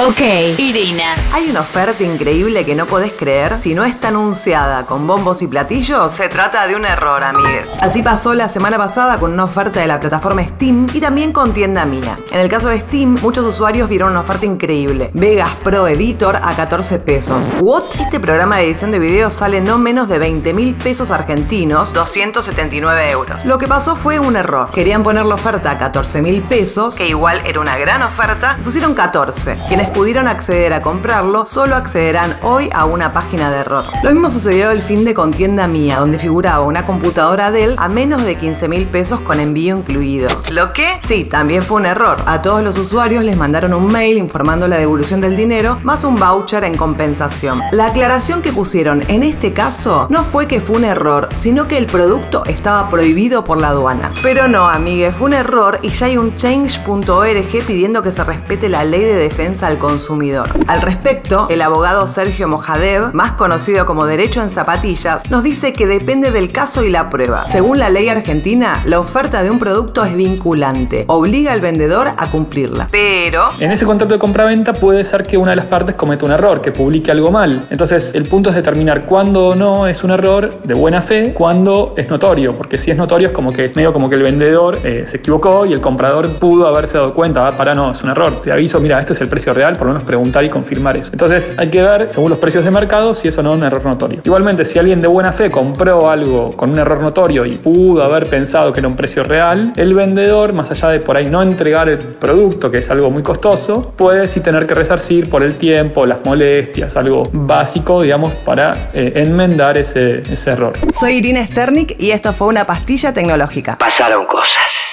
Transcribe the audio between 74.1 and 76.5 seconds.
de compra-venta puede ser que una de las partes cometa un